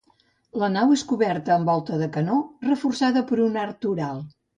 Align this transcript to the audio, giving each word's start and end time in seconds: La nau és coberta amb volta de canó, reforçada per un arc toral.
La 0.61 0.67
nau 0.75 0.93
és 0.93 1.03
coberta 1.11 1.53
amb 1.55 1.69
volta 1.71 1.99
de 2.03 2.07
canó, 2.15 2.37
reforçada 2.69 3.23
per 3.33 3.39
un 3.45 3.61
arc 3.65 3.79
toral. 3.87 4.25